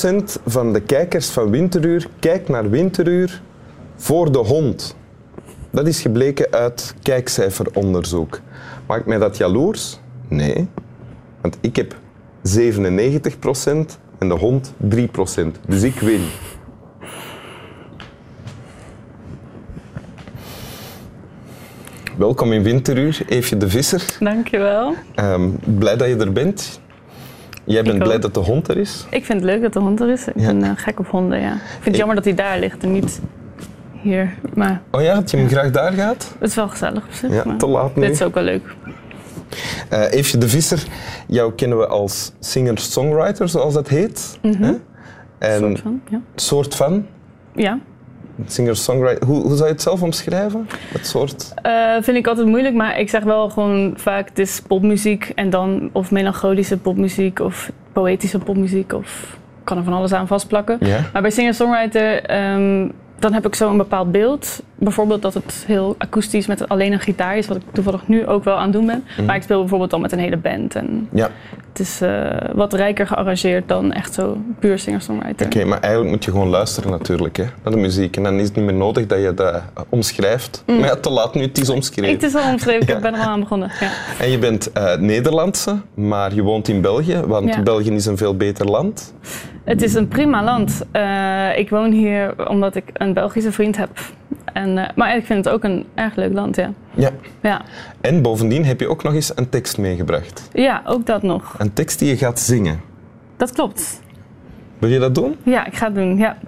[0.00, 3.42] 80% van de kijkers van Winteruur kijkt naar Winteruur
[3.96, 4.96] voor de hond.
[5.70, 8.40] Dat is gebleken uit kijkcijferonderzoek.
[8.86, 9.98] Maakt mij dat jaloers?
[10.28, 10.68] Nee.
[11.40, 11.96] Want ik heb
[12.42, 15.06] 97% en de hond 3%.
[15.66, 16.20] Dus ik win.
[22.16, 24.16] Welkom in Winteruur, Eefje de Visser.
[24.20, 24.94] Dankjewel.
[25.16, 26.80] Um, blij dat je er bent.
[27.70, 29.06] Jij bent blij dat de hond er is?
[29.10, 30.26] Ik vind het leuk dat de hond er is.
[30.26, 31.52] Ik ben uh, gek op honden, ja.
[31.52, 33.20] Ik vind het jammer dat hij daar ligt en niet
[33.92, 34.34] hier.
[34.54, 36.34] Maar oh ja, dat je hem graag daar gaat?
[36.38, 37.44] Het is wel gezellig op zich.
[37.44, 38.02] Ja, te laat nu.
[38.02, 38.74] Dit is ook wel leuk.
[39.92, 40.82] Uh, Eefje de Visser,
[41.26, 44.38] jou kennen we als singer-songwriter, zoals dat heet.
[44.42, 44.82] Mm -hmm.
[45.38, 46.20] En soort van, ja.
[46.34, 47.06] Soort van?
[47.54, 47.78] Ja.
[48.46, 49.26] Singer-songwriter.
[49.26, 50.68] Hoe, hoe, zou je het zelf omschrijven?
[50.92, 51.54] Dat soort?
[51.66, 55.50] Uh, vind ik altijd moeilijk, maar ik zeg wel gewoon vaak: het is popmuziek en
[55.50, 60.76] dan of melancholische popmuziek of poëtische popmuziek of kan er van alles aan vastplakken.
[60.80, 61.02] Yeah.
[61.12, 64.62] Maar bij singer-songwriter um, dan heb ik zo een bepaald beeld.
[64.74, 68.44] Bijvoorbeeld dat het heel akoestisch met alleen een gitaar is, wat ik toevallig nu ook
[68.44, 69.04] wel aan het doen ben.
[69.16, 69.24] Mhm.
[69.24, 70.74] Maar ik speel bijvoorbeeld dan met een hele band.
[70.74, 71.30] En ja.
[71.68, 75.46] Het is uh, wat rijker gearrangeerd dan echt zo puur singer-songwriter.
[75.46, 78.16] Oké, okay, maar eigenlijk moet je gewoon luisteren natuurlijk hè, naar de muziek.
[78.16, 80.62] En dan is het niet meer nodig dat je dat omschrijft.
[80.66, 80.78] Mm.
[80.78, 82.12] Maar ja, te laat nu, het is omschreven.
[82.12, 82.96] Het is al omschreven, ja.
[82.96, 83.70] ik ben er al aan begonnen.
[83.80, 83.90] Ja.
[84.18, 87.64] En je bent uh, Nederlandse, maar je woont in België, want.
[87.64, 89.14] België is een veel beter land.
[89.64, 90.82] Het is een prima land.
[90.96, 93.90] Uh, ik woon hier omdat ik een Belgische vriend heb.
[94.52, 96.72] En, uh, maar ik vind het ook een erg leuk land, ja.
[96.94, 97.10] Ja.
[97.42, 97.62] ja.
[98.00, 100.48] En bovendien heb je ook nog eens een tekst meegebracht.
[100.52, 101.54] Ja, ook dat nog.
[101.58, 102.80] Een tekst die je gaat zingen.
[103.36, 104.00] Dat klopt.
[104.78, 105.36] Wil je dat doen?
[105.42, 106.38] Ja, ik ga het doen, ja.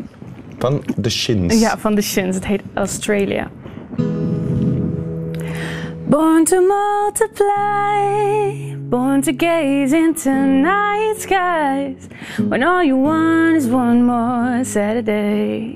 [0.59, 1.61] Van The Shins.
[1.61, 2.35] Ja, van The Shins.
[2.35, 3.51] Het heet Australia.
[6.07, 7.61] Born to multiply,
[8.93, 15.75] born to gaze into night skies, when all you want is one more Saturday.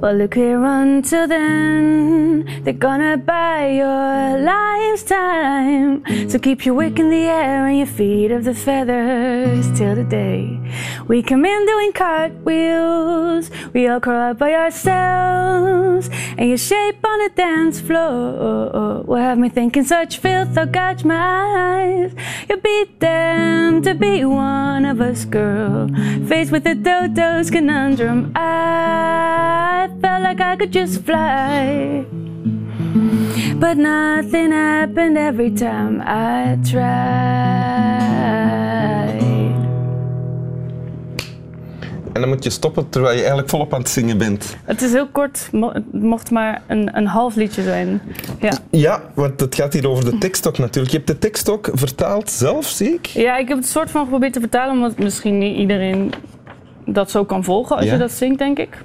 [0.00, 6.02] Well, look here until then, they're gonna buy your lifetime.
[6.30, 10.04] So keep your wick in the air and your feet of the feathers till the
[10.04, 10.58] day
[11.06, 13.50] we come in doing cartwheels.
[13.74, 19.36] We all crawl out by ourselves, and your shape on the dance floor will have
[19.38, 20.56] me thinking such filth.
[20.56, 22.14] Oh, I'll gouge my eyes.
[22.48, 22.84] You'll be be
[25.10, 25.88] girl.
[26.28, 32.06] Faced with the dodo's conundrum, I felt like I could just fly.
[33.56, 38.49] But nothing happened every time I tried.
[42.12, 44.56] En dan moet je stoppen terwijl je eigenlijk volop aan het zingen bent.
[44.64, 48.02] Het is heel kort, mo het mocht maar een, een half liedje zijn.
[48.40, 48.52] Ja.
[48.70, 50.90] ja, want het gaat hier over de tekst ook natuurlijk.
[50.90, 53.06] Je hebt de tekst ook vertaald zelf, zie ik?
[53.06, 56.12] Ja, ik heb het soort van geprobeerd te vertalen, omdat misschien niet iedereen
[56.86, 57.92] dat zo kan volgen als Ja?
[57.92, 58.78] je dat zingt, denk ik.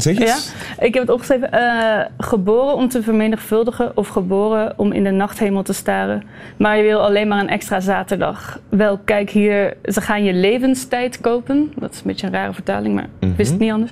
[0.00, 0.36] Zeg Ja,
[0.78, 1.52] ik heb het opgeschreven.
[1.52, 6.22] eh, geboren om te vermenigvuldigen of geboren om in de nachthemel te staren.
[6.56, 8.58] Maar je wil alleen maar een extra zaterdag.
[8.68, 11.72] Wel, kijk hier, ze gaan je levenstijd kopen.
[11.76, 13.90] Dat is een beetje een rare vertaling, maar ik wist het niet anders.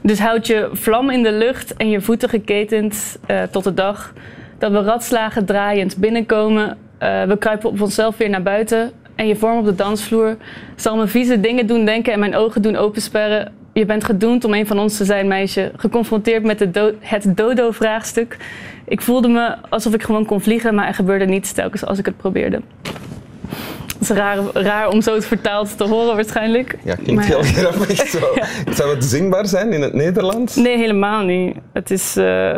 [0.00, 4.12] Dus houd je vlam in de lucht en je voeten geketend eh, tot de dag
[4.58, 6.76] dat we ratslagen draaiend binnenkomen.
[6.98, 10.36] Eh, we kruipen op onszelf weer naar buiten en je vorm op de dansvloer
[10.76, 13.52] zal me vieze dingen doen denken en mijn ogen doen opensperren.
[13.74, 15.70] Je bent gedoemd om een van ons te zijn, meisje.
[15.76, 18.36] Geconfronteerd met do- het dodo-vraagstuk.
[18.84, 22.06] Ik voelde me alsof ik gewoon kon vliegen, maar er gebeurde niets telkens als ik
[22.06, 22.60] het probeerde.
[23.92, 26.78] Het is raar, raar om zo het vertaald te horen waarschijnlijk.
[26.84, 28.18] Ja, klinkt heel grappig zo.
[28.76, 30.56] Zou het zingbaar zijn in het Nederlands?
[30.56, 31.56] Nee, helemaal niet.
[31.72, 32.52] Het is, eh,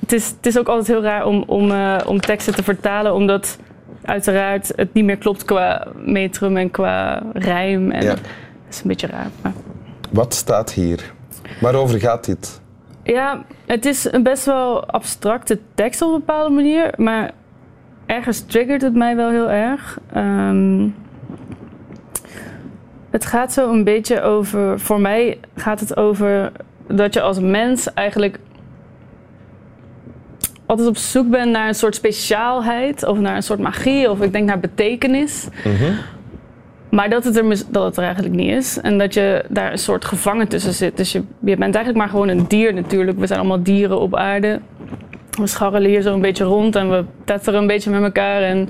[0.00, 3.14] het is, het is ook altijd heel raar om, om, eh, om teksten te vertalen,
[3.14, 3.58] omdat
[4.04, 7.90] uiteraard het niet meer klopt qua metrum en qua rijm.
[7.90, 8.08] En Ja.
[8.10, 8.20] Dat
[8.70, 9.26] is een beetje raar.
[9.42, 9.52] Maar.
[10.10, 11.12] Wat staat hier?
[11.60, 12.60] Waarover gaat dit?
[13.02, 17.30] Ja, het is een best wel abstracte tekst op een bepaalde manier, maar
[18.06, 19.98] ergens triggert het mij wel heel erg.
[20.12, 20.88] Ehm,
[23.10, 26.52] het gaat zo een beetje over, voor mij gaat het over
[26.86, 28.38] dat je als mens eigenlijk
[30.66, 34.32] altijd op zoek bent naar een soort speciaalheid of naar een soort magie of ik
[34.32, 35.46] denk naar betekenis.
[36.90, 38.80] Maar dat het, er, dat het er eigenlijk niet is.
[38.80, 40.96] En dat je daar een soort gevangen tussen zit.
[40.96, 43.18] Dus je, je bent eigenlijk maar gewoon een dier natuurlijk.
[43.18, 44.60] We zijn allemaal dieren op aarde.
[45.30, 48.42] We scharrelen hier zo een beetje rond en we tetteren een beetje met elkaar.
[48.42, 48.68] En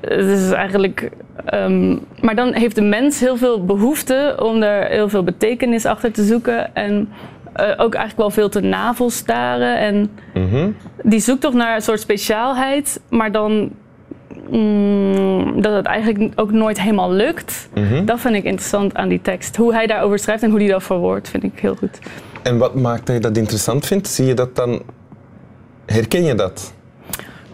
[0.00, 1.10] eh, het is eigenlijk.
[1.44, 6.12] ehm, maar dan heeft de mens heel veel behoefte om er heel veel betekenis achter
[6.12, 6.74] te zoeken.
[6.74, 7.08] En
[7.52, 9.78] eh, ook eigenlijk wel veel te navelstaren.
[9.78, 10.68] En Mhm.
[11.02, 13.70] die zoekt toch naar een soort speciaalheid, maar dan
[14.52, 17.68] mm, dat het eigenlijk ook nooit helemaal lukt.
[17.74, 18.04] Mhm.
[18.04, 19.56] Dat vind ik interessant aan die tekst.
[19.56, 21.98] Hoe hij daarover schrijft en hoe hij dat verwoordt, vind ik heel goed.
[22.42, 24.08] En wat maakt dat je dat interessant vindt?
[24.08, 24.82] Zie je dat dan...
[25.86, 26.72] Herken je dat?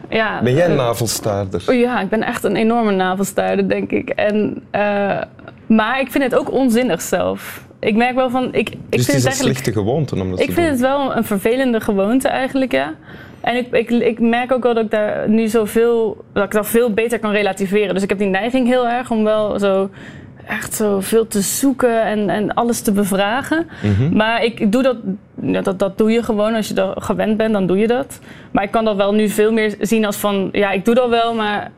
[0.09, 1.63] Ja, Ben jij een eh, navelstaarder?
[1.69, 4.09] Oh ja, ik ben echt een enorme navelstaarder, denk ik.
[4.09, 5.21] En, eh,
[5.67, 7.63] maar ik vind het ook onzinnig zelf.
[7.81, 8.45] Ik merk wel van...
[8.45, 10.67] Ik, ik dus vind het is het een slechte gewoonte om dat Ik te vind
[10.67, 10.75] doen.
[10.77, 12.95] het wel een vervelende gewoonte eigenlijk, ja.
[13.49, 16.25] En ik, ik, ik merk ook wel dat ik daar nu zoveel...
[16.33, 17.95] Dat ik dat veel beter kan relativeren.
[17.95, 19.91] Dus ik heb die neiging heel erg om wel zo...
[20.47, 23.67] Echt zo veel te zoeken en, en alles te bevragen.
[23.83, 24.17] Mhm.
[24.17, 24.97] Maar ik doe dat,
[25.65, 26.55] dat, dat doe je gewoon.
[26.55, 28.19] Als je dat gewend bent, dan doe je dat.
[28.51, 30.49] Maar ik kan dat wel nu veel meer zien als van...
[30.53, 31.71] Ja, ik doe dat wel, maar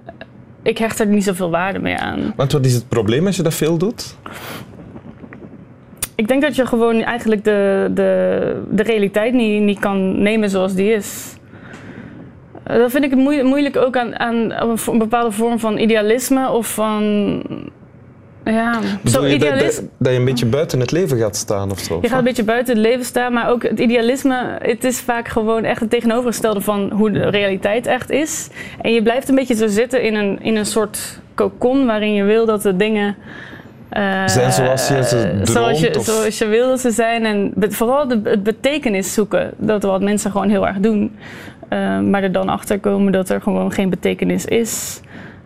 [0.63, 2.33] ik hecht er niet zoveel waarde meer aan.
[2.37, 4.17] Want wat is het probleem als je dat veel doet?
[6.15, 10.75] Ik denk dat je gewoon eigenlijk de, de, de realiteit niet, niet kan nemen zoals
[10.75, 11.39] die is.
[12.71, 14.53] Eh, Dat vind ik moe- moeilijk ook aan, aan
[14.87, 17.03] een bepaalde vorm van idealisme of van...
[18.45, 19.83] Ja, zo je dat, idealisme.
[19.83, 21.99] dat, dat je een beetje buiten het leven gaat staan of zo?
[22.03, 25.29] Je gaat een beetje buiten het leven staan, maar ook het idealisme, het is vaak
[25.29, 28.49] gewoon echt het tegenovergestelde van hoe de realiteit echt is.
[28.81, 32.25] En je blijft een beetje zo zitten in een, in een soort cocon waarin je
[32.25, 33.17] wil dat de dingen.
[33.89, 36.91] eh, Zijn zoals je ze eh, zoals, je, droomt, of- zoals je wil dat ze
[36.91, 37.25] zijn.
[37.25, 41.17] En vooral de, het betekenis zoeken, dat wat mensen gewoon heel erg doen.
[41.71, 45.01] Eh, maar er dan achter komen dat er gewoon geen betekenis is.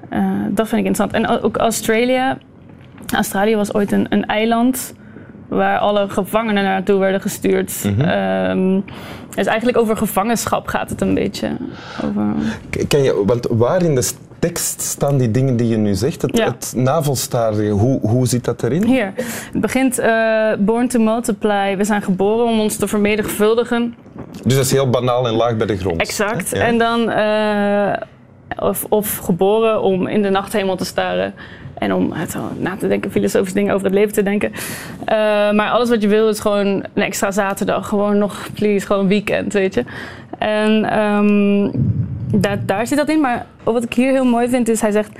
[0.08, 1.12] Eh, dat vind ik interessant.
[1.12, 2.38] En ook Australia.
[3.14, 4.94] Australië was ooit een, een eiland
[5.48, 7.84] waar alle gevangenen naartoe werden gestuurd.
[7.98, 8.80] Ehm,
[9.34, 11.48] dus eigenlijk over gevangenschap gaat het een beetje.
[12.04, 12.22] Over...
[12.70, 14.12] K- Kan je, want waar in de
[14.46, 16.22] tekst staan die dingen die je nu zegt?
[16.22, 16.46] Het, Ja.
[16.46, 16.74] het
[17.70, 18.84] hoe, hoe zit dat erin?
[18.84, 19.12] Hier,
[19.52, 21.76] het begint eh, born to multiply.
[21.76, 23.94] We zijn geboren om ons te vermenigvuldigen.
[24.44, 26.00] Dus dat is heel banaal en laag bij de grond.
[26.00, 26.50] Exact.
[26.50, 26.60] Ja.
[26.60, 27.92] En dan, eh,
[28.68, 31.34] of, of geboren om in de nachthemel te staren.
[31.78, 34.52] En om het, na te denken, filosofische dingen over het leven te denken.
[35.04, 35.16] Eh,
[35.52, 37.88] maar alles wat je wil is gewoon een extra zaterdag.
[37.88, 39.84] Gewoon nog, please, gewoon weekend, weet je.
[40.38, 41.70] En ehm,
[42.40, 43.20] daar, daar zit dat in.
[43.20, 45.10] Maar wat ik hier heel mooi vind is, hij zegt...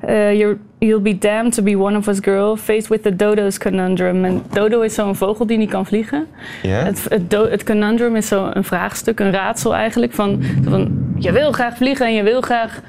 [0.00, 3.58] eh, you're, you'll be damned to be one of us, girl, faced with the dodo's
[3.58, 4.24] conundrum.
[4.24, 6.26] En dodo is zo'n vogel die niet kan vliegen.
[6.62, 6.84] Ja?
[6.84, 10.12] Het, het, do- het conundrum is zo'n vraagstuk, een raadsel eigenlijk.
[10.12, 12.80] Van, van je wil graag vliegen en je wil graag,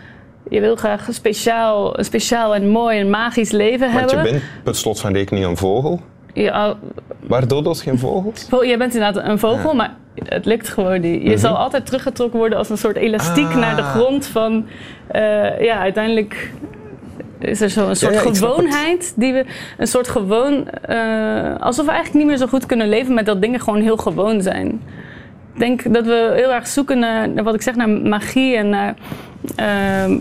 [0.49, 4.33] je wil graag speciaal, speciaal en mooi en magisch leven Want je hebben.
[4.33, 6.01] bent per slot van rekening een vogel.
[6.33, 6.75] Ja,
[7.27, 8.45] Maar dodo's geen vogels?
[8.49, 9.93] vo- je bent inderdaad een vogel, maar
[10.23, 11.21] het lukt gewoon niet.
[11.23, 13.53] Je zal altijd teruggetrokken worden als een soort elastiek Mhm.
[13.53, 13.59] Ah.
[13.59, 14.25] naar de grond.
[14.27, 14.65] Van,
[15.07, 16.51] eh, ja, uiteindelijk
[17.39, 19.45] is er zo'n soort ja, gewoonheid die we,
[19.77, 23.41] een soort gewoon, eh, alsof we eigenlijk niet meer zo goed kunnen leven met dat
[23.41, 24.67] dingen gewoon heel gewoon zijn.
[25.53, 28.69] Ik denk dat we heel erg zoeken naar, naar wat ik zeg, naar magie en
[28.69, 28.95] naar,
[29.55, 30.17] ehm,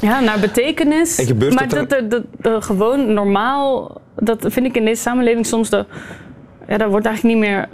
[0.00, 1.18] ja, naar betekenis.
[1.18, 5.46] En gebeurt maar dat er- dat, dat gewoon normaal, dat vind ik in deze samenleving
[5.46, 5.84] soms, de,
[6.68, 7.68] ja, daar wordt eigenlijk niet meer.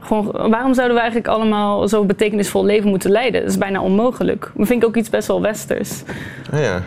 [0.00, 3.40] Gewoon, waarom zouden we eigenlijk allemaal zo betekenisvol leven moeten leiden?
[3.40, 4.50] Dat is bijna onmogelijk.
[4.54, 6.02] Dat vind ik ook iets best wel westers.
[6.52, 6.82] Ah, ja.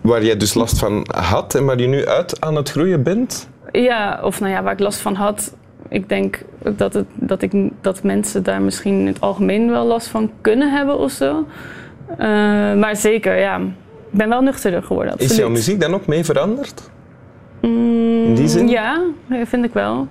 [0.00, 3.48] Waar jij dus last van had en waar je nu uit aan het groeien bent?
[3.72, 5.54] Ja, of nou ja, waar ik last van had.
[5.88, 6.42] Ik denk
[6.76, 10.70] dat, het, dat, ik, dat mensen daar misschien in het algemeen wel last van kunnen
[10.72, 11.46] hebben of zo.
[12.18, 12.26] Eh,
[12.74, 13.60] maar zeker, ja.
[14.16, 15.32] Ik ben wel nuchterder geworden, absoluut.
[15.32, 16.90] Is jouw muziek dan ook mee veranderd?
[17.60, 18.68] Mm, in die zin?
[18.68, 19.02] Ja,
[19.44, 20.08] vind ik wel.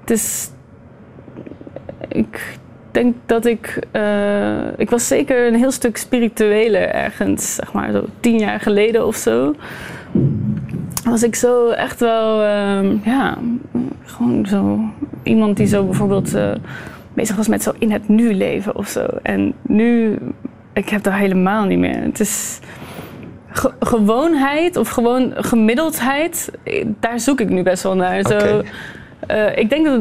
[0.00, 0.50] Het is...
[2.08, 2.58] Ik
[2.90, 3.86] denk dat ik...
[3.90, 9.06] eh, ik was zeker een heel stuk spiritueler ergens, zeg maar, zo tien jaar geleden
[9.06, 9.54] of zo.
[11.04, 13.38] Was ik zo echt wel, ehm, ja,
[14.04, 14.78] gewoon zo
[15.22, 16.52] iemand die zo bijvoorbeeld eh,
[17.14, 19.06] bezig was met zo in het nu leven of zo.
[19.22, 20.18] En nu,
[20.72, 22.02] ik heb dat helemaal niet meer.
[22.02, 22.58] Het is
[23.50, 28.22] ge- gewoonheid of gewoon gemiddeldheid, eh, daar zoek ik nu best wel naar.
[28.26, 28.62] Zo,
[29.26, 30.00] eh, ik denk dat,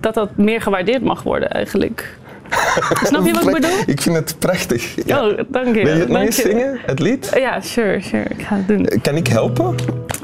[0.00, 2.16] dat dat meer gewaardeerd mag worden eigenlijk.
[3.02, 3.78] Snap je wat ik bedoel?
[3.86, 5.06] Ik vind het prachtig.
[5.06, 5.26] Ja.
[5.26, 5.72] Oh, dank je.
[5.84, 7.30] Wil je het eens zingen, het lied?
[7.36, 8.24] Ja, sure, sure.
[8.28, 8.88] Ik ga het doen.
[9.02, 9.74] Kan ik helpen?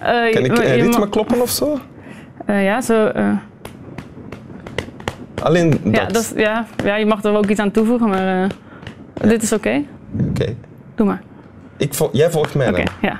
[0.00, 1.78] Eh, Kan ik een ritme kloppen of zo?
[2.46, 3.06] eh, ja, zo.
[3.06, 3.28] eh,
[5.42, 5.94] Alleen dat.
[5.94, 8.50] ja, dat ja, ja, je mag er ook iets aan toevoegen, maar eh,
[9.28, 9.82] dit is oké.
[10.30, 10.54] Oké.
[10.94, 11.22] Doe maar.
[11.84, 13.16] Ik vol- Jij volgt mij Oké, ja.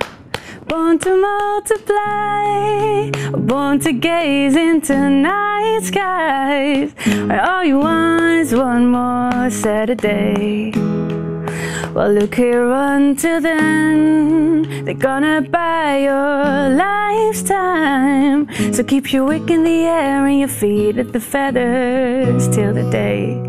[0.65, 6.89] Born to multiply, born to gaze into night skies.
[7.27, 10.73] Where all you want is one more Saturday.
[11.93, 14.64] Well, look here until then.
[14.85, 18.47] They're gonna buy your lifetime.
[18.73, 22.89] So keep your wick in the air and your feet at the feathers till the
[22.91, 23.45] day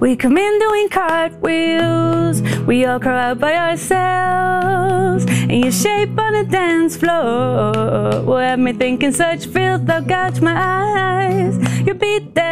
[0.00, 2.40] we come in doing cartwheels.
[2.66, 5.24] We all cry out by ourselves.
[5.24, 10.40] and your shape on a dance floor will have me thinking such filth they'll catch
[10.40, 11.54] my eyes.
[11.86, 12.47] You beat them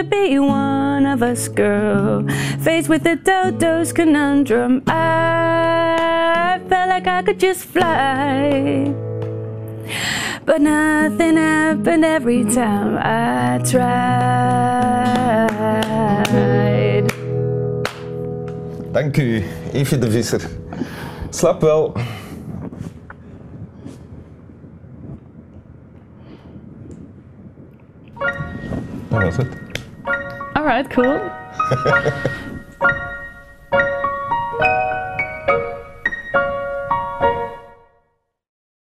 [0.00, 2.26] to be one of us, girl.
[2.60, 8.94] Faced with the dodo's conundrum, I felt like I could just fly.
[10.46, 13.90] But nothing happened every time I tried.
[18.92, 20.40] Dank u, Evie de Visser.
[21.30, 21.92] Slap wel.
[29.08, 29.69] Dat was het
[30.82, 32.40] that cool?